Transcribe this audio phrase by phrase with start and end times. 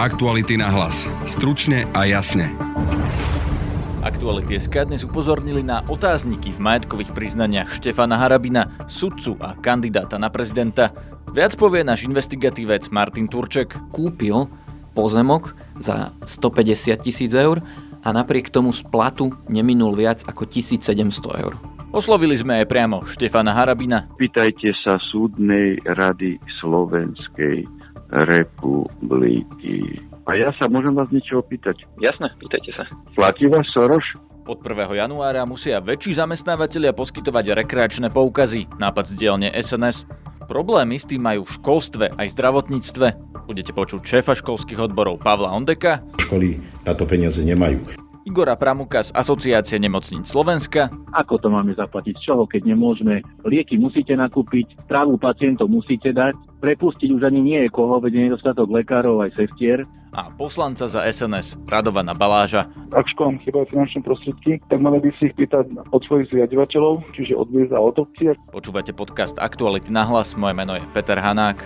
[0.00, 1.04] Aktuality na hlas.
[1.28, 2.48] Stručne a jasne.
[4.00, 10.32] Aktuality SK dnes upozornili na otázniky v majetkových priznaniach Štefana Harabina, sudcu a kandidáta na
[10.32, 10.96] prezidenta.
[11.36, 13.76] Viac povie náš investigatívec Martin Turček.
[13.92, 14.48] Kúpil
[14.96, 17.60] pozemok za 150 tisíc eur
[18.00, 21.60] a napriek tomu z platu neminul viac ako 1700 eur.
[21.92, 24.08] Oslovili sme aj priamo Štefana Harabina.
[24.16, 27.68] Pýtajte sa súdnej rady Slovenskej
[28.10, 30.02] republiky.
[30.26, 31.86] A ja sa môžem vás niečo opýtať.
[31.98, 32.84] Jasné, pýtajte sa.
[33.14, 34.04] Platí vás Soroš?
[34.50, 34.98] Od 1.
[34.98, 40.10] januára musia väčší zamestnávateľia poskytovať rekreačné poukazy, nápad z dielne SNS.
[40.50, 43.06] Problémy s tým majú v školstve aj zdravotníctve.
[43.46, 46.02] Budete počuť šéfa školských odborov Pavla Ondeka.
[46.26, 47.78] Školy na to peniaze nemajú.
[48.26, 50.90] Igora Pramuka z Asociácie nemocníc Slovenska.
[51.14, 52.14] Ako to máme zaplatiť?
[52.18, 53.22] Z čoho, keď nemôžeme?
[53.46, 58.22] Lieky musíte nakúpiť, trávu pacientov musíte dať, prepustiť už ani nie je koho, veď je
[58.30, 59.88] nedostatok lekárov aj sestier.
[60.12, 62.68] A poslanca za SNS Radovana Baláža.
[62.92, 67.38] Ak školám chýbajú finančné prostriedky, tak mali by si ich pýtať od svojich zriadovateľov, čiže
[67.38, 68.34] od a od obcí.
[68.50, 71.62] Počúvate podcast Aktuality na hlas, moje meno je Peter Hanák.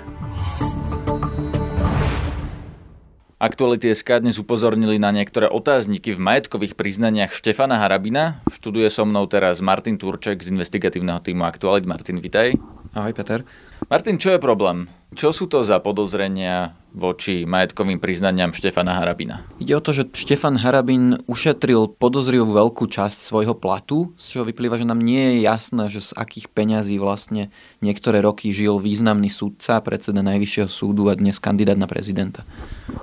[3.44, 8.40] Aktuality SK dnes upozornili na niektoré otázniky v majetkových priznaniach Štefana Harabina.
[8.48, 11.84] Študuje so mnou teraz Martin Turček z investigatívneho týmu Aktualit.
[11.84, 12.56] Martin, vitaj.
[12.94, 13.42] Ahoj, Peter.
[13.90, 14.86] Martin, čo je problém?
[15.18, 19.42] Čo sú to za podozrenia voči majetkovým priznaniam Štefana Harabina?
[19.58, 24.78] Ide o to, že Štefan Harabin ušetril podozrivú veľkú časť svojho platu, z čoho vyplýva,
[24.78, 27.50] že nám nie je jasné, že z akých peňazí vlastne
[27.82, 32.46] niektoré roky žil významný súdca, predseda Najvyššieho súdu a dnes kandidát na prezidenta.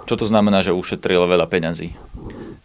[0.07, 1.95] Čo to znamená, že ušetril veľa peňazí?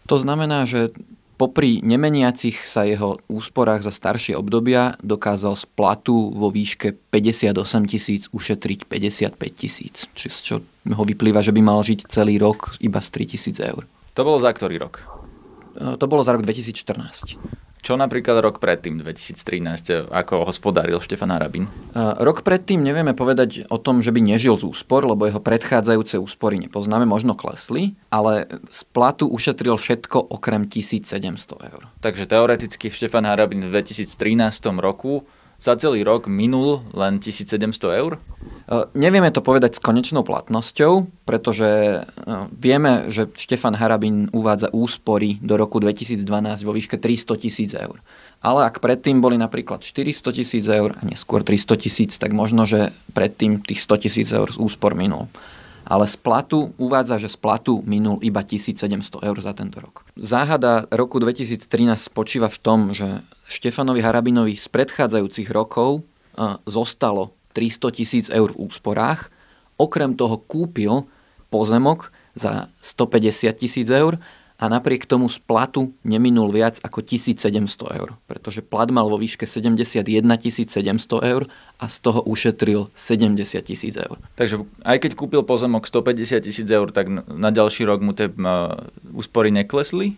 [0.07, 0.95] To znamená, že
[1.37, 7.53] Popri nemeniacich sa jeho úsporách za staršie obdobia dokázal z platu vo výške 58
[7.85, 12.97] tisíc ušetriť 55 tisíc, z čo ho vyplýva, že by mal žiť celý rok iba
[12.97, 13.85] z 3 tisíc eur.
[14.17, 15.05] To bolo za ktorý rok?
[15.77, 17.37] To bolo za rok 2014.
[17.87, 21.71] Čo napríklad rok predtým, 2013, ako hospodáril Štefan Harabin?
[21.95, 26.59] Rok predtým nevieme povedať o tom, že by nežil z úspor, lebo jeho predchádzajúce úspory
[26.67, 31.15] nepoznáme, možno klesli, ale z platu ušetril všetko okrem 1700
[31.63, 31.87] eur.
[32.03, 34.03] Takže teoreticky Štefan Harabin v 2013
[34.83, 35.23] roku
[35.57, 38.17] za celý rok minul len 1700 eur?
[38.17, 38.21] E,
[38.93, 41.99] nevieme to povedať s konečnou platnosťou, pretože e,
[42.53, 46.21] vieme, že Štefan Harabin uvádza úspory do roku 2012
[46.61, 47.97] vo výške 300 tisíc eur.
[48.37, 52.93] Ale ak predtým boli napríklad 400 tisíc eur a neskôr 300 tisíc, tak možno, že
[53.17, 55.25] predtým tých 100 tisíc eur z úspor minul.
[55.87, 60.03] Ale z platu uvádza, že z platu minul iba 1700 eur za tento rok.
[60.19, 61.63] Záhada roku 2013
[61.95, 66.03] spočíva v tom, že Štefanovi Harabinovi z predchádzajúcich rokov
[66.67, 69.31] zostalo 300 tisíc eur v úsporách.
[69.79, 71.07] Okrem toho kúpil
[71.47, 74.19] pozemok za 150 tisíc eur
[74.57, 79.45] a napriek tomu z platu neminul viac ako 1700 eur, pretože plat mal vo výške
[79.45, 80.01] 71
[80.33, 81.45] 700 eur
[81.77, 84.17] a z toho ušetril 70 tisíc eur.
[84.33, 88.33] Takže aj keď kúpil pozemok 150 tisíc eur, tak na ďalší rok mu tie
[89.13, 90.17] úspory neklesli?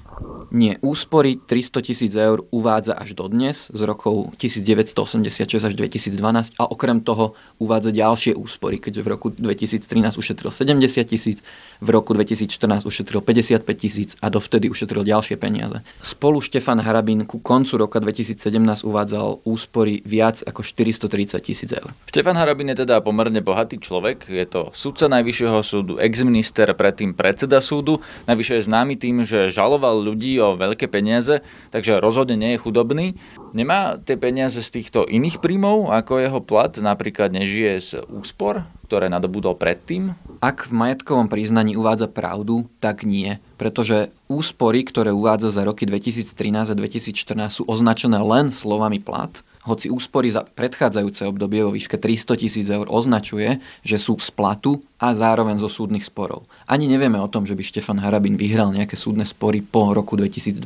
[0.50, 6.66] Nie, úspory 300 tisíc eur uvádza až do dnes, z rokov 1986 až 2012 a
[6.66, 11.46] okrem toho uvádza ďalšie úspory, keďže v roku 2013 ušetril 70 tisíc,
[11.78, 15.86] v roku 2014 ušetril 55 tisíc a dovtedy ušetril ďalšie peniaze.
[16.02, 18.42] Spolu Štefan Harabín ku koncu roka 2017
[18.90, 21.94] uvádzal úspory viac ako 430 tisíc eur.
[22.10, 27.62] Štefan Harabín je teda pomerne bohatý človek, je to sudca Najvyššieho súdu, exminister, predtým predseda
[27.62, 32.64] súdu, najvyššie je známy tým, že žaloval ľudí o veľké peniaze, takže rozhodne nie je
[32.64, 33.20] chudobný.
[33.52, 39.12] Nemá tie peniaze z týchto iných príjmov ako jeho plat, napríklad nežije z úspor, ktoré
[39.12, 40.18] nadobudol predtým?
[40.40, 46.72] Ak v majetkovom priznaní uvádza pravdu, tak nie, pretože úspory, ktoré uvádza za roky 2013
[46.72, 52.40] a 2014 sú označené len slovami plat, hoci úspory za predchádzajúce obdobie vo výške 300
[52.40, 56.48] tisíc eur označuje, že sú z platu a zároveň zo súdnych sporov.
[56.64, 60.64] Ani nevieme o tom, že by Štefan Harabin vyhral nejaké súdne spory po roku 2012.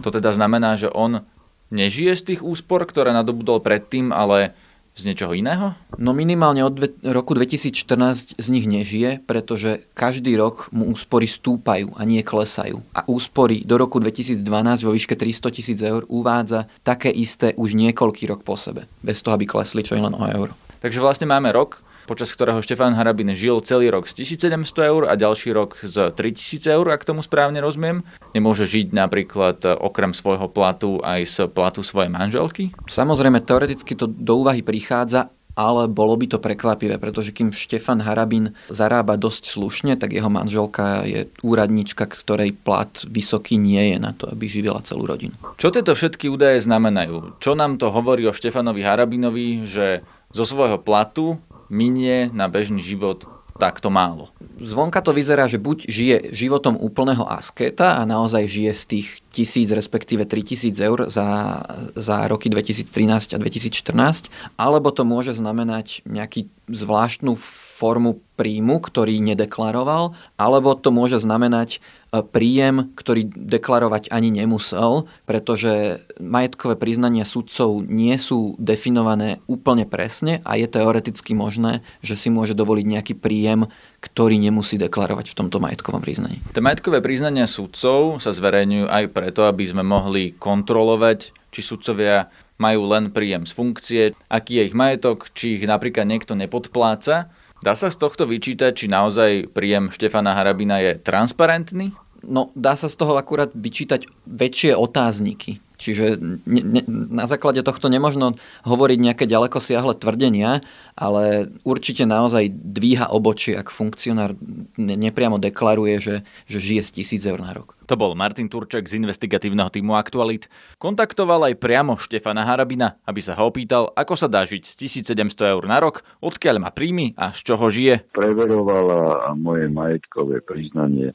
[0.00, 1.26] To teda znamená, že on
[1.74, 4.54] nežije z tých úspor, ktoré nadobudol predtým, ale
[4.92, 5.72] z niečoho iného?
[5.96, 11.96] No minimálne od dve, roku 2014 z nich nežije, pretože každý rok mu úspory stúpajú
[11.96, 12.84] a nie klesajú.
[12.92, 14.44] A úspory do roku 2012
[14.84, 19.36] vo výške 300 tisíc eur uvádza také isté už niekoľký rok po sebe, bez toho,
[19.36, 20.52] aby klesli čo je len o euro.
[20.84, 25.14] Takže vlastne máme rok, počas ktorého Štefan Harabin žil celý rok z 1700 eur a
[25.14, 28.02] ďalší rok z 3000 eur, ak tomu správne rozumiem.
[28.32, 32.74] Nemôže žiť napríklad e, okrem svojho platu aj z platu svojej manželky?
[32.88, 38.56] Samozrejme, teoreticky to do úvahy prichádza, ale bolo by to prekvapivé, pretože kým Štefan Harabin
[38.72, 44.32] zarába dosť slušne, tak jeho manželka je úradnička, ktorej plat vysoký nie je na to,
[44.32, 45.36] aby živila celú rodinu.
[45.60, 47.36] Čo tieto všetky údaje znamenajú?
[47.36, 50.00] Čo nám to hovorí o Štefanovi Harabinovi, že
[50.32, 51.36] zo svojho platu
[51.72, 53.24] minie na bežný život
[53.56, 54.28] takto málo?
[54.60, 59.68] Zvonka to vyzerá, že buď žije životom úplného asketa a naozaj žije z tých tisíc,
[59.72, 61.60] respektíve 3000 eur za,
[61.96, 64.28] za roky 2013 a 2014,
[64.60, 67.38] alebo to môže znamenať nejaký zvláštnu
[67.82, 71.78] formu príjmu, ktorý nedeklaroval, alebo to môže znamenať
[72.14, 80.38] e, príjem, ktorý deklarovať ani nemusel, pretože majetkové priznania sudcov nie sú definované úplne presne
[80.46, 83.66] a je teoreticky možné, že si môže dovoliť nejaký príjem,
[83.98, 86.38] ktorý nemusí deklarovať v tomto majetkovom priznaní.
[86.54, 92.30] Tie majetkové priznania sudcov sa zverejňujú aj preto, aby sme mohli kontrolovať, či sudcovia
[92.62, 97.78] majú len príjem z funkcie, aký je ich majetok, či ich napríklad niekto nepodpláca Dá
[97.78, 101.94] sa z tohto vyčítať, či naozaj príjem Štefana Harabina je transparentný?
[102.26, 105.62] No, dá sa z toho akurát vyčítať väčšie otázniky.
[105.82, 110.62] Čiže ne, ne, na základe tohto nemožno hovoriť nejaké ďaleko siahle tvrdenia,
[110.94, 114.38] ale určite naozaj dvíha obočie, ak funkcionár
[114.78, 117.74] ne, nepriamo deklaruje, že, že žije z tisíc eur na rok.
[117.90, 120.46] To bol Martin Turček z investigatívneho týmu Aktualit.
[120.78, 125.52] Kontaktoval aj priamo Štefana Harabina, aby sa ho opýtal, ako sa dá žiť z 1700
[125.52, 128.06] eur na rok, odkiaľ má príjmy a z čoho žije.
[128.14, 131.14] Preverovala moje majetkové priznanie e,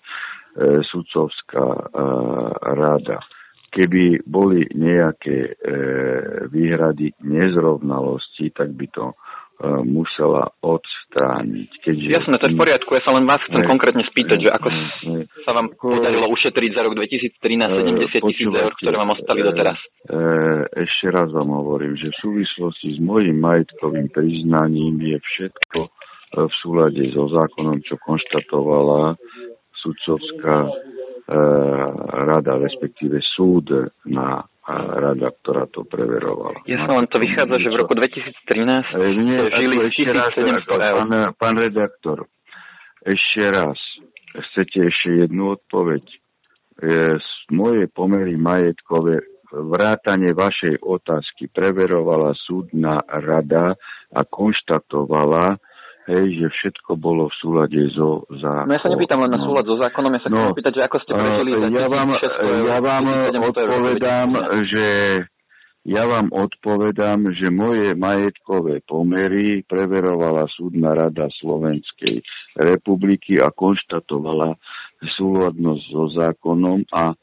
[0.85, 1.83] sudcovská e,
[2.75, 3.23] rada
[3.77, 5.51] keby boli nejaké e,
[6.49, 9.15] výhrady nezrovnalosti, tak by to e,
[9.85, 11.69] musela odstrániť.
[11.85, 12.07] Keďže...
[12.09, 12.89] Jasné, to je v poriadku.
[12.97, 14.81] Ja sa len vás chcem ne, konkrétne spýtať, ne, že ako ne,
[15.45, 19.77] sa vám podarilo ušetriť za rok 2013 70 tisíc eur, ktoré vám ostali doteraz.
[19.77, 19.87] E,
[20.73, 25.89] ešte raz vám hovorím, že v súvislosti s mojim majetkovým priznaním je všetko e,
[26.49, 29.13] v súlade so zákonom, čo konštatovala
[29.77, 30.65] sudcovská
[31.27, 36.59] rada, respektíve súd na rada, ktorá to preverovala.
[36.67, 40.31] Ja sa len to vychádza, že v roku 2013 e, nie, žili ešte raz,
[40.67, 42.27] pán, pán redaktor,
[42.99, 43.79] ešte raz,
[44.35, 46.03] chcete ešte jednu odpoveď?
[46.03, 46.17] E,
[47.55, 53.79] moje pomery majetkové vrátane vašej otázky preverovala súdna rada
[54.11, 55.55] a konštatovala,
[56.07, 58.67] hej, že všetko bolo v súlade so zákonom.
[58.67, 60.81] No ja sa nepýtam len na súlad so zákonom, ja sa no, chcem opýtať, že
[60.87, 62.09] ako ste prežili uh, ja vám,
[62.63, 63.05] ja vám
[63.43, 64.29] odpovedám,
[64.71, 64.87] že
[65.87, 72.19] ja vám odpovedám, že moje majetkové pomery preverovala súdna rada Slovenskej
[72.59, 74.59] republiky a konštatovala
[75.15, 77.15] súladnosť so zákonom a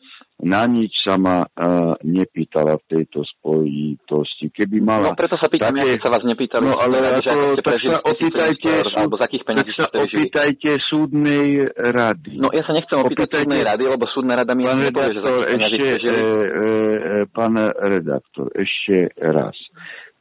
[0.45, 4.53] na nič sa ma uh, nepýtala v tejto spojitosti.
[4.53, 5.11] Keby mala...
[5.11, 5.97] No preto sa pýtam, také...
[5.97, 6.63] sa vás nepýtali.
[6.69, 11.49] No ale radi, ako, tak sa opýtajte, súd, alebo z akých tak sa opýtajte súdnej
[11.73, 12.33] rady.
[12.37, 13.41] No ja sa nechcem opýtať opýtajte...
[13.49, 18.53] súdnej rady, lebo súdna rada mi pán nepovie, že za ešte, e, e, Pán redaktor,
[18.53, 19.57] ešte raz.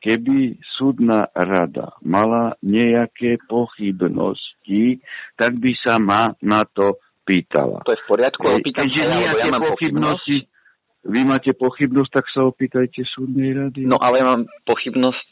[0.03, 4.99] Keby súdna rada mala nejaké pochybnosti,
[5.39, 7.83] tak by sa ma na to pýtala.
[7.87, 10.37] To je v poriadku, ale pýtam sa ja, ja mám pochybnosti.
[11.03, 13.83] Vy máte pochybnosť, tak sa opýtajte súdnej rady.
[13.83, 15.25] No ale ja mám pochybnosť,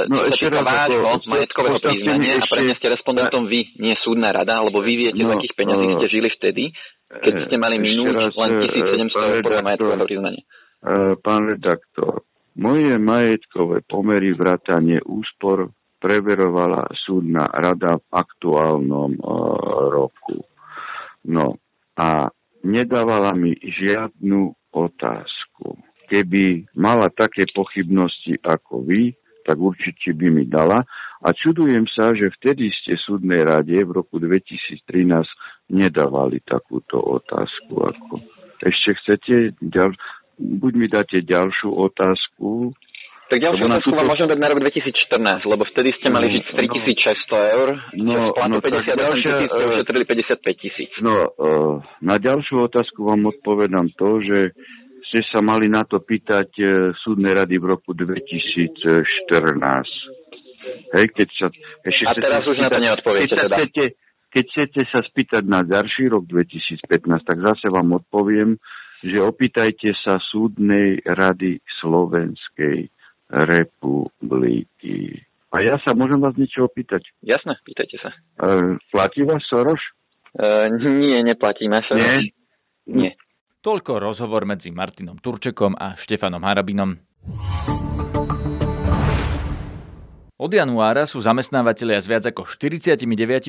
[0.00, 4.32] e, No, ešte raz, vášho majetkového priznania a pre mňa ste respondentom vy, nie súdna
[4.32, 6.64] rada, lebo vy viete, no, z akých peňazí ste žili vtedy,
[7.08, 10.42] keď ste mali minúť len 1700 eur majetkového priznania.
[11.20, 12.24] Pán redaktor,
[12.56, 19.26] moje majetkové pomery vrátanie úspor preverovala súdna rada v aktuálnom uh,
[19.90, 20.46] roku.
[21.28, 21.60] No
[21.92, 22.32] a
[22.64, 25.76] nedávala mi žiadnu otázku.
[26.08, 29.12] Keby mala také pochybnosti ako vy,
[29.44, 30.84] tak určite by mi dala.
[31.20, 34.88] A čudujem sa, že vtedy ste súdnej rade v roku 2013
[35.68, 37.76] nedávali takúto otázku.
[37.76, 38.14] Ako.
[38.64, 39.92] Ešte chcete, ďal,
[40.40, 42.72] buď mi dáte ďalšiu otázku,
[43.28, 46.52] tak ďalšiu otázku vám môžem dať na rok 2014, lebo vtedy ste mali žiť z
[47.28, 47.68] 3600 eur,
[48.00, 50.90] no, no, 58 ďalšia, tisíc ste ušetrili 55 tisíc.
[51.04, 54.56] No, uh, na ďalšiu otázku vám odpovedám to, že
[55.12, 58.96] ste sa mali na to pýtať uh, súdnej rady v roku 2014.
[60.96, 61.46] Hej, keď sa...
[61.84, 63.56] Ešte A teraz už spýtať, na to neodpoviete keď teda.
[63.60, 63.84] Chcete,
[64.28, 68.56] keď chcete sa spýtať na ďalší rok 2015, tak zase vám odpoviem,
[69.04, 72.88] že opýtajte sa súdnej rady Slovenskej
[73.30, 75.24] republiky.
[75.48, 77.08] A ja sa môžem vás niečo opýtať?
[77.24, 78.10] Jasné, pýtajte sa.
[78.12, 79.80] E, platí vás Soroš?
[80.36, 82.04] E, nie, neplatí ma Soroš.
[82.04, 82.32] Nie?
[82.88, 83.12] Nie.
[83.64, 87.00] Toľko rozhovor medzi Martinom Turčekom a Štefanom Harabinom.
[90.38, 93.02] Od januára sú zamestnávateľia s viac ako 49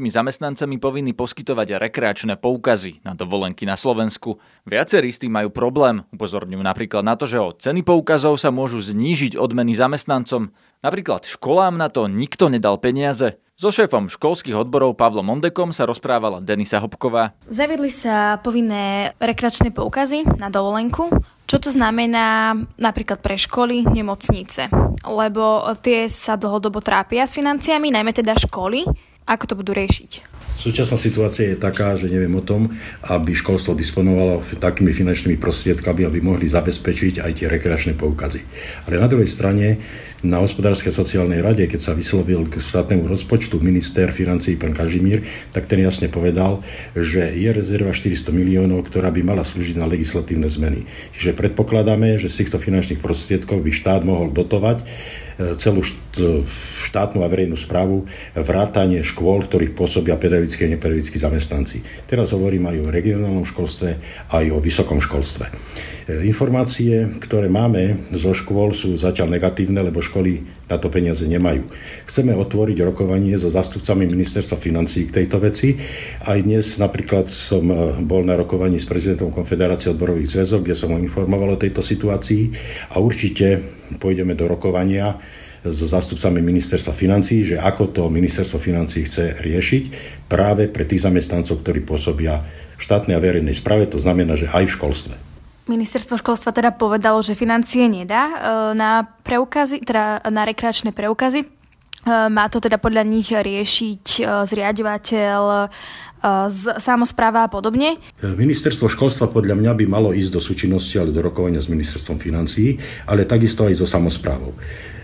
[0.09, 4.41] zamestnancami povinní poskytovať rekreačné poukazy na dovolenky na Slovensku.
[4.65, 6.01] Viacerí s tým majú problém.
[6.09, 10.49] Upozorňujú napríklad na to, že o ceny poukazov sa môžu znížiť odmeny zamestnancom.
[10.81, 13.37] Napríklad školám na to nikto nedal peniaze.
[13.59, 17.35] So šéfom školských odborov Pavlom Mondekom sa rozprávala Denisa Hopková.
[17.43, 21.11] Zaviedli sa povinné rekreačné poukazy na dovolenku.
[21.43, 24.71] Čo to znamená napríklad pre školy, nemocnice?
[25.03, 28.87] Lebo tie sa dlhodobo trápia s financiami, najmä teda školy.
[29.29, 30.25] Ako to budú riešiť?
[30.59, 32.73] Súčasná situácia je taká, že neviem o tom,
[33.07, 38.41] aby školstvo disponovalo takými finančnými prostriedkami, aby mohli zabezpečiť aj tie rekreačné poukazy.
[38.89, 39.79] Ale na druhej strane
[40.19, 45.23] na hospodárskej sociálnej rade, keď sa vyslovil k štátnemu rozpočtu minister financí pán Kažimír,
[45.55, 46.59] tak ten jasne povedal,
[46.91, 50.83] že je rezerva 400 miliónov, ktorá by mala slúžiť na legislatívne zmeny.
[51.15, 54.83] Čiže predpokladáme, že z týchto finančných prostriedkov by štát mohol dotovať
[55.39, 55.81] celú
[56.83, 58.03] štátnu a verejnú správu
[58.35, 61.79] vrátanie škôl, ktorých pôsobia pedagogické a nepedagogickí zamestnanci.
[62.03, 63.89] Teraz hovorím aj o regionálnom školstve,
[64.35, 65.47] aj o vysokom školstve.
[65.47, 65.53] E,
[66.27, 71.65] informácie, ktoré máme zo škôl, sú zatiaľ negatívne, lebo školy na to peniaze nemajú.
[72.05, 75.75] Chceme otvoriť rokovanie so zastupcami ministerstva financí k tejto veci.
[76.23, 80.93] Aj dnes napríklad som e, bol na rokovaní s prezidentom Konfederácie odborových zväzov, kde som
[80.93, 82.53] ho informoval o tejto situácii
[82.93, 83.59] a určite
[83.97, 85.17] pôjdeme do rokovania
[85.59, 89.83] so zástupcami ministerstva financí, že ako to ministerstvo financí chce riešiť
[90.31, 92.39] práve pre tých zamestnancov, ktorí pôsobia
[92.79, 95.28] v štátnej a verejnej správe, to znamená, že aj v školstve.
[95.69, 98.35] Ministerstvo školstva teda povedalo, že financie nedá e,
[98.73, 101.45] na preukazy, teda na rekreačné preukazy.
[101.45, 101.47] E,
[102.09, 105.69] má to teda podľa nich riešiť e, zriadovateľ
[106.51, 107.95] z samozpráva a podobne?
[108.19, 112.75] Ministerstvo školstva podľa mňa by malo ísť do súčinnosti, ale do rokovania s ministerstvom financií,
[113.07, 114.51] ale takisto aj so samozprávou.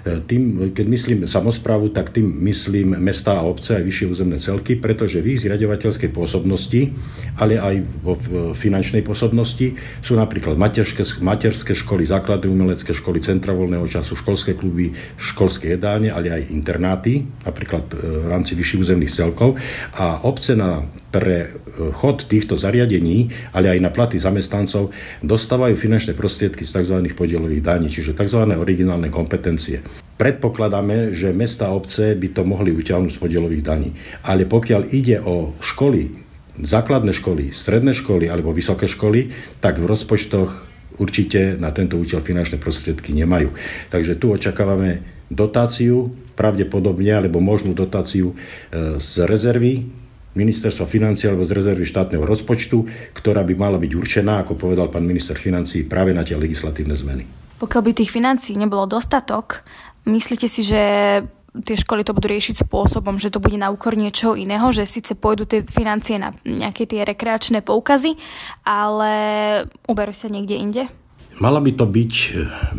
[0.05, 5.17] Tým, keď myslím samozprávu, tak tým myslím mesta a obce aj vyššie územné celky, pretože
[5.17, 6.93] v ich zriadovateľskej pôsobnosti,
[7.41, 8.13] ale aj vo
[8.53, 9.73] finančnej pôsobnosti
[10.05, 16.13] sú napríklad materské, materské školy, základné umelecké školy, centra voľného času, školské kluby, školské jedálne,
[16.13, 19.57] ale aj internáty, napríklad e, v rámci vyšších územných celkov.
[19.97, 20.85] A obce na
[21.15, 21.49] pre e,
[21.95, 24.91] chod týchto zariadení, ale aj na platy zamestnancov
[25.23, 26.99] dostávajú finančné prostriedky z tzv.
[27.15, 28.43] podielových daní, čiže tzv.
[28.51, 29.79] originálne kompetencie.
[30.19, 33.95] Predpokladáme, že mesta a obce by to mohli utiahnuť z podielových daní.
[34.27, 36.11] Ale pokiaľ ide o školy,
[36.59, 39.31] základné školy, stredné školy alebo vysoké školy,
[39.63, 40.67] tak v rozpočtoch
[40.99, 43.55] určite na tento účel finančné prostriedky nemajú.
[43.91, 48.35] Takže tu očakávame dotáciu, pravdepodobne, alebo možnú dotáciu e,
[48.99, 50.04] z rezervy
[50.35, 52.83] ministerstva financí alebo z rezervy štátneho rozpočtu,
[53.15, 57.23] ktorá by mala byť určená, ako povedal pán minister financí, práve na tie legislatívne zmeny.
[57.55, 59.63] Pokiaľ by tých financí nebolo dostatok,
[60.05, 60.81] Myslíte si, že
[61.65, 65.17] tie školy to budú riešiť spôsobom, že to bude na úkor niečo iného, že síce
[65.17, 68.13] pôjdu tie financie na nejaké tie rekreačné poukazy,
[68.61, 69.11] ale
[69.89, 70.83] uberú sa niekde inde?
[71.43, 72.27] Mala by to byť e,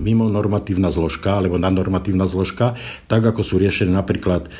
[0.00, 2.72] mimo normatívna zložka alebo nadnormatívna zložka,
[3.04, 4.50] tak ako sú riešené napríklad e,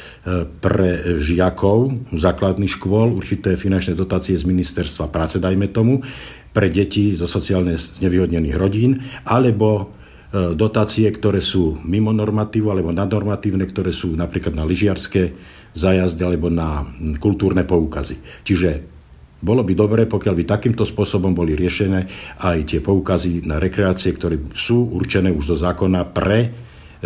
[0.46, 6.04] pre žiakov základných škôl určité finančné dotácie z ministerstva práce, dajme tomu,
[6.52, 9.96] pre deti zo sociálne znevýhodnených rodín, alebo
[10.36, 15.32] E, dotácie, ktoré sú mimo normatívu alebo nadnormatívne, ktoré sú napríklad na lyžiarské
[15.70, 16.82] zájazdy alebo na
[17.22, 18.18] kultúrne poukazy.
[18.42, 18.95] Čiže
[19.46, 22.10] bolo by dobré, pokiaľ by takýmto spôsobom boli riešené
[22.42, 26.48] aj tie poukazy na rekreácie, ktoré sú určené už do zákona pre e,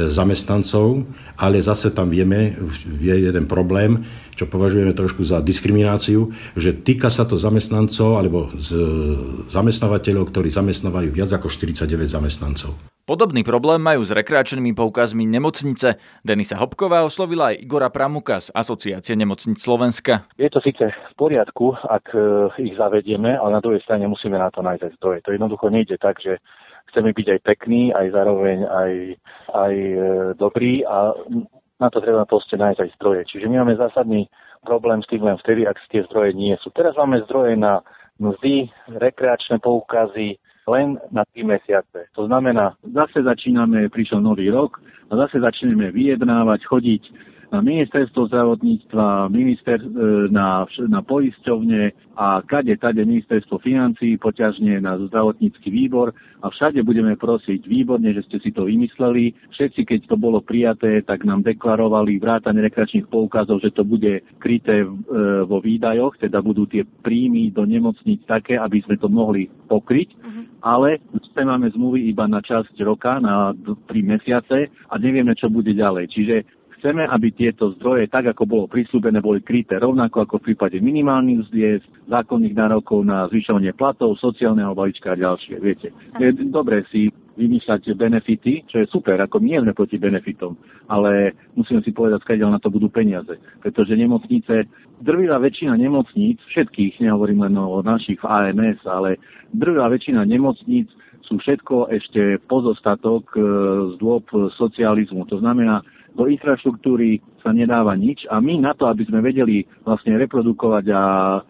[0.09, 1.05] zamestnancov,
[1.37, 2.57] ale zase tam vieme,
[2.97, 4.01] je jeden problém,
[4.33, 8.73] čo považujeme trošku za diskrimináciu, že týka sa to zamestnancov alebo z
[9.53, 12.73] zamestnávateľov, ktorí zamestnávajú viac ako 49 zamestnancov.
[13.11, 15.99] Podobný problém majú s rekreačnými poukazmi nemocnice.
[16.23, 20.31] Denisa Hopková oslovila aj Igora Pramuka z Asociácie nemocnic Slovenska.
[20.39, 22.23] Je to síce v poriadku, ak e,
[22.71, 25.27] ich zavedieme, ale na druhej strane musíme na to nájsť zdroje.
[25.27, 26.39] To jednoducho nejde tak, že
[26.95, 28.93] chceme byť aj pekný, aj zároveň aj,
[29.59, 29.99] aj e,
[30.39, 31.11] dobrý a
[31.83, 33.23] na to treba proste nájsť aj zdroje.
[33.27, 34.31] Čiže my máme zásadný
[34.63, 36.71] problém s tým len vtedy, ak tie zdroje nie sú.
[36.71, 37.83] Teraz máme zdroje na
[38.23, 38.71] mzdy,
[39.03, 40.39] rekreačné poukazy,
[40.71, 42.07] len na 3 mesiace.
[42.15, 44.79] To znamená, zase začíname, prišiel nový rok
[45.11, 47.03] a zase začneme vyjednávať, chodiť
[47.59, 49.89] ministerstvo zdravotníctva, minister, e,
[50.31, 57.19] na, na poisťovne a kade, tade ministerstvo financí, poťažne na zdravotnícky výbor a všade budeme
[57.19, 59.35] prosiť výborne, že ste si to vymysleli.
[59.51, 64.87] Všetci, keď to bolo prijaté, tak nám deklarovali vrátane rekreačných poukazov, že to bude kryté
[64.87, 64.89] e,
[65.43, 70.09] vo výdajoch, teda budú tie príjmy do nemocnic také, aby sme to mohli pokryť.
[70.23, 70.45] Uh-huh.
[70.61, 71.03] Ale
[71.41, 76.05] máme zmluvy iba na časť roka, na 3 mesiace a nevieme, čo bude ďalej.
[76.13, 76.37] Čiže
[76.81, 81.53] chceme, aby tieto zdroje, tak ako bolo prislúbené, boli kryté rovnako ako v prípade minimálnych
[81.53, 85.61] zdiec, zákonných nárokov na zvyšovanie platov, sociálneho balíčka a ďalšie.
[85.61, 90.57] Viete, je dobre si vymýšľať benefity, čo je super, ako my sme proti benefitom,
[90.93, 93.33] ale musíme si povedať, skáďal na to budú peniaze.
[93.65, 94.69] Pretože nemocnice,
[95.01, 99.17] drvivá väčšina nemocníc, všetkých, nehovorím len o našich v AMS, ale
[99.57, 100.93] drvivá väčšina nemocníc
[101.31, 103.41] sú všetko ešte pozostatok e,
[103.95, 104.27] z dôb
[104.59, 105.31] socializmu.
[105.31, 105.79] To znamená,
[106.15, 111.03] do infraštruktúry sa nedáva nič a my na to, aby sme vedeli vlastne reprodukovať a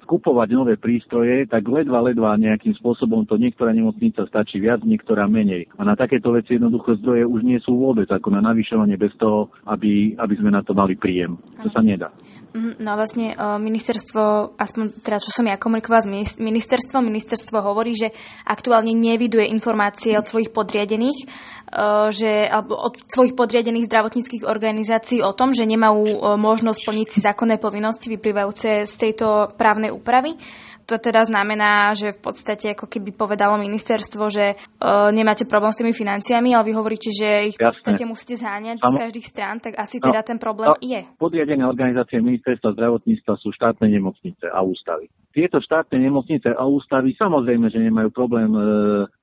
[0.06, 5.68] kupovať nové prístroje, tak ledva, ledva nejakým spôsobom to niektorá nemocnica stačí viac, niektorá menej.
[5.76, 9.50] A na takéto veci jednoducho zdroje už nie sú vôbec ako na navyšovanie bez toho,
[9.66, 11.38] aby, aby sme na to mali príjem.
[11.62, 12.10] To sa nedá.
[12.50, 18.10] Mhm, no vlastne ministerstvo, aspoň teda čo som ja komunikovala s ministerstvom, ministerstvo hovorí, že
[18.42, 21.30] aktuálne neviduje informácie od svojich podriadených,
[22.10, 27.56] že, alebo od svojich podriadených zdravotníckých organizácií o tom, že nemajú možnosť plniť si zákonné
[27.56, 30.36] povinnosti vyplývajúce z tejto právnej úpravy
[30.90, 35.78] to teda znamená, že v podstate ako keby povedalo ministerstvo, že uh, nemáte problém s
[35.78, 39.78] tými financiami, ale vy hovoríte, že ich v podstate musíte zháňať z každých strán, tak
[39.78, 41.06] asi no, teda ten problém no, je.
[41.14, 45.06] Podriadené organizácie ministerstva zdravotníctva sú štátne nemocnice a ústavy.
[45.30, 48.62] Tieto štátne nemocnice a ústavy samozrejme, že nemajú problém e,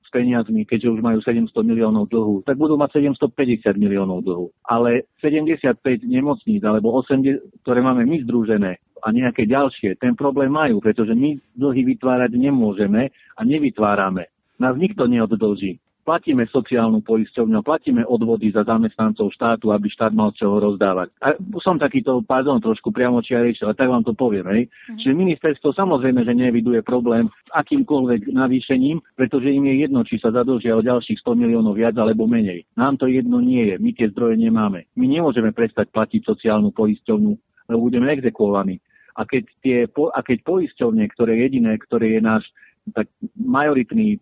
[0.08, 4.48] s peniazmi, keďže už majú 700 miliónov dlhu, tak budú mať 750 miliónov dlhu.
[4.64, 10.82] Ale 75 nemocníc alebo 80, ktoré máme my združené, a nejaké ďalšie, ten problém majú,
[10.82, 14.26] pretože my dlhy vytvárať nemôžeme a nevytvárame.
[14.58, 15.78] Nás nikto neoddlží.
[16.08, 21.12] Platíme sociálnu poisťovňu, platíme odvody za zamestnancov štátu, aby štát mal čoho rozdávať.
[21.20, 24.48] A som takýto, pardon, trošku priamo čiareč, ale tak vám to poviem.
[24.48, 24.62] Hej.
[24.88, 25.04] Mm.
[25.04, 30.32] Čiže ministerstvo samozrejme, že neviduje problém s akýmkoľvek navýšením, pretože im je jedno, či sa
[30.32, 32.64] zadlžia o ďalších 100 miliónov viac alebo menej.
[32.72, 34.88] Nám to jedno nie je, my tie zdroje nemáme.
[34.96, 37.32] My nemôžeme prestať platiť sociálnu poisťovňu,
[37.68, 38.80] lebo budeme exekuovaní.
[39.12, 42.48] A keď, tie, a keď poisťovne, ktoré jediné, ktoré je náš
[42.92, 44.18] tak majoritný e,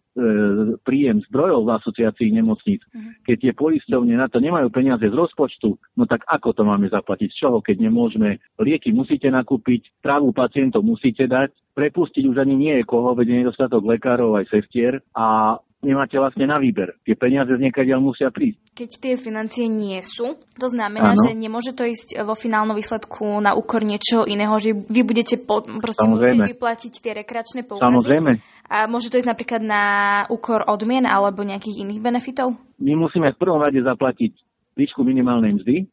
[0.82, 3.22] príjem zdrojov v asociácii nemocníc, uh-huh.
[3.26, 7.28] keď tie poisťovne na to nemajú peniaze z rozpočtu, no tak ako to máme zaplatiť?
[7.32, 8.42] Z čoho, keď nemôžeme?
[8.58, 13.84] Lieky musíte nakúpiť, trávu pacientov musíte dať, prepustiť už ani nie je koho, veď nedostatok
[13.84, 16.96] lekárov aj sestier a nemáte vlastne na výber.
[17.04, 18.58] Tie peniaze z niekadeľ musia prísť.
[18.74, 21.22] Keď tie financie nie sú, to znamená, ano.
[21.22, 25.62] že nemôže to ísť vo finálnom výsledku na úkor niečoho iného, že vy budete po,
[25.62, 27.86] proste musieť vyplatiť tie rekreačné poukazy.
[27.86, 28.30] Samozrejme.
[28.66, 29.82] A môže to ísť napríklad na
[30.30, 32.58] úkor odmien alebo nejakých iných benefitov?
[32.82, 34.32] My musíme v prvom rade zaplatiť
[34.76, 35.86] výšku minimálnej mzdy, e,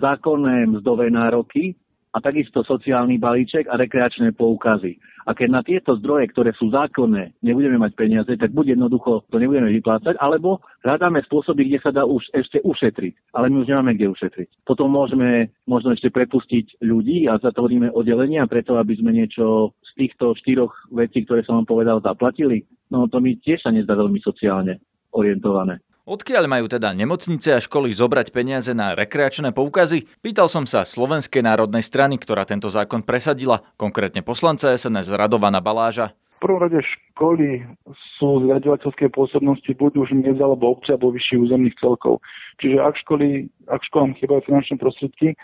[0.00, 1.76] zákonné mzdové nároky,
[2.10, 4.98] a takisto sociálny balíček a rekreačné poukazy.
[5.28, 9.36] A keď na tieto zdroje, ktoré sú zákonné, nebudeme mať peniaze, tak buď jednoducho to
[9.36, 13.36] nebudeme vyplácať, alebo hľadáme spôsoby, kde sa dá už ešte ušetriť.
[13.36, 14.64] Ale my už nemáme kde ušetriť.
[14.64, 20.32] Potom môžeme možno ešte prepustiť ľudí a zatvoríme oddelenia preto, aby sme niečo z týchto
[20.38, 22.64] štyroch vecí, ktoré som vám povedal, zaplatili.
[22.88, 24.80] No to mi tiež sa nezdá veľmi sociálne
[25.12, 25.82] orientované.
[26.08, 30.08] Odkiaľ majú teda nemocnice a školy zobrať peniaze na rekreačné poukazy?
[30.24, 36.16] Pýtal som sa Slovenskej národnej strany, ktorá tento zákon presadila, konkrétne poslanca SNS Radovana Baláža.
[36.40, 37.68] V prvom rade školy
[38.16, 42.24] sú z pôsobnosti buď už miest alebo obce alebo vyšších územných celkov.
[42.64, 45.36] Čiže ak, školy, ak školám chýbajú finančné prostriedky,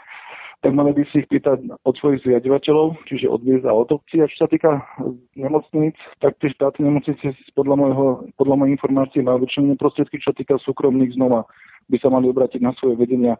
[0.64, 4.24] tak mali by si ich pýtať od svojich zriadovateľov, čiže od a od obcí.
[4.24, 4.82] A čo sa týka
[5.36, 8.06] nemocníc, tak tie štátne nemocnice podľa, môjho,
[8.40, 11.44] podľa mojej informácie majú vyčlenené prostriedky, čo sa týka súkromných znova
[11.86, 13.38] by sa mali obrátiť na svoje vedenia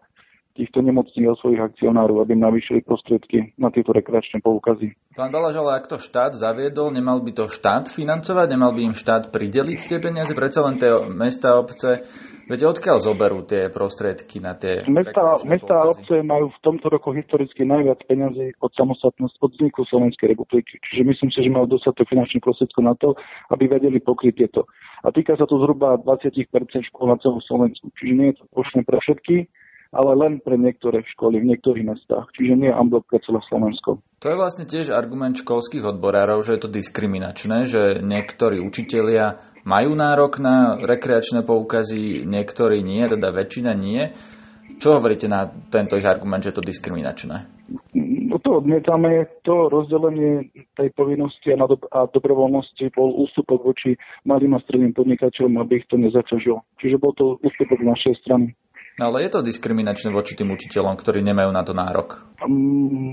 [0.57, 4.97] týchto nemocných a svojich akcionárov, aby im navýšili prostriedky na tieto rekreačné poukazy.
[5.13, 8.95] Pán Balaž, ale ak to štát zaviedol, nemal by to štát financovať, nemal by im
[8.97, 12.01] štát prideliť tie peniaze, predsa len tie mesta a obce
[12.47, 14.79] Viete, odkiaľ zoberú tie prostriedky na tie...
[14.87, 19.83] Mesta, mesta a obce majú v tomto roku historicky najviac peniazy od samostatnosti, od vzniku
[19.83, 20.79] Slovenskej republiky.
[20.79, 23.19] Čiže myslím si, že majú dostatok finančných prostriedkov na to,
[23.51, 24.63] aby vedeli pokryť tieto.
[25.03, 26.47] A týka sa to zhruba 20%
[26.87, 27.91] škôl na celom Slovensku.
[27.99, 29.51] Čiže nie je to plošné pre všetky,
[29.91, 32.27] ale len pre niektoré školy v niektorých mestách.
[32.35, 34.03] Čiže nie amblok pre celé Slovensko.
[34.23, 39.93] To je vlastne tiež argument školských odborárov, že je to diskriminačné, že niektorí učitelia majú
[39.93, 44.15] nárok na rekreačné poukazy, niektorí nie, teda väčšina nie.
[44.77, 47.35] Čo hovoríte na tento ich argument, že je to diskriminačné?
[48.27, 49.25] No to odmietame.
[49.47, 53.97] To rozdelenie tej povinnosti a, do, a dobrovoľnosti bol ústupok voči
[54.27, 56.61] malým a stredným podnikateľom, aby ich to nezaťažilo.
[56.77, 58.53] Čiže bol to ústupok z našej strany.
[58.97, 62.17] No ale je to diskriminačné voči tým učiteľom, ktorí nemajú na to nárok?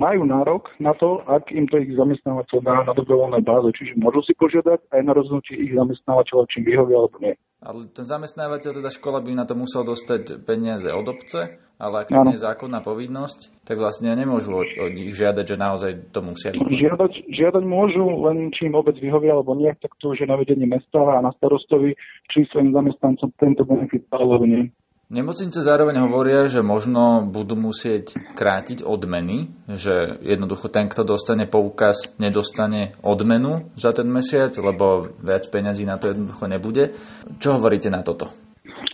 [0.01, 3.69] Majú nárok na to, ak im to ich zamestnávateľ dá na dobrovoľnej báze.
[3.77, 7.37] Čiže môžu si požiadať aj na rozhodnutie ich zamestnávateľa, či vyhovia alebo nie.
[7.61, 12.13] Ale ten zamestnávateľ, teda škola by na to musel dostať peniaze od obce, ale ak
[12.13, 16.53] to nie je zákonná povinnosť, tak vlastne nemôžu od, nich žiadať, že naozaj to musia
[16.53, 20.37] Žiadať, žiadať môžu, len či im obec vyhovia alebo nie, tak to už je na
[20.37, 21.97] vedenie mesta a na starostovi,
[22.33, 24.69] či svojim zamestnancom tento benefit alebo nie.
[25.13, 32.17] Nemocnice zároveň hovoria, že možno budú musieť krátiť odmeny, že jednoducho ten, kto dostane poukaz,
[32.17, 36.97] nedostane odmenu za ten mesiac, lebo viac peňazí na to jednoducho nebude.
[37.37, 38.33] Čo hovoríte na toto?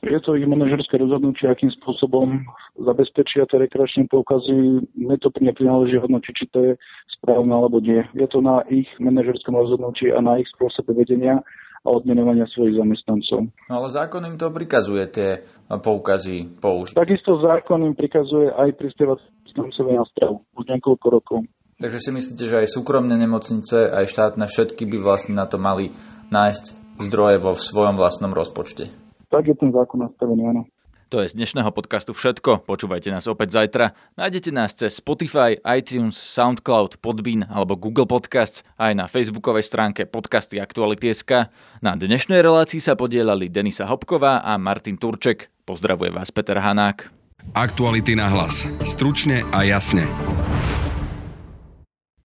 [0.02, 2.42] Je to ich manažerské rozhodnutie, akým spôsobom
[2.74, 4.82] zabezpečia tie rekreačné poukazy.
[4.98, 6.72] Mne to neprináleží hodnotiť, či to je
[7.20, 8.02] správne alebo nie.
[8.18, 11.44] Je to na ich manažerskom rozhodnutí a na ich spôsobe vedenia
[11.80, 13.48] a odmenovania svojich zamestnancov.
[13.68, 15.30] No ale zákon im to prikazuje tie
[15.68, 16.96] poukazy použiť.
[16.96, 21.38] Takisto zákon im prikazuje aj prispievať zamestnancovia na stravu už niekoľko rokov.
[21.80, 25.96] Takže si myslíte, že aj súkromné nemocnice, aj štátne, všetky by vlastne na to mali
[26.28, 26.64] nájsť
[27.00, 28.92] zdroje vo svojom vlastnom rozpočte?
[29.32, 30.62] Tak je ten zákon nastavený, áno.
[31.10, 32.70] To je z dnešného podcastu všetko.
[32.70, 33.98] Počúvajte nás opäť zajtra.
[34.14, 40.62] Nájdete nás cez Spotify, iTunes, Soundcloud, Podbean alebo Google Podcasts aj na facebookovej stránke podcasty
[40.62, 41.50] Aktuality.sk.
[41.82, 45.50] Na dnešnej relácii sa podielali Denisa Hopková a Martin Turček.
[45.66, 47.10] Pozdravuje vás Peter Hanák.
[47.58, 48.70] Aktuality na hlas.
[48.86, 50.06] Stručne a jasne.